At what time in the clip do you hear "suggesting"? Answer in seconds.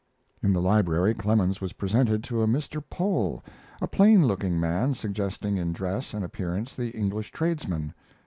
4.95-5.57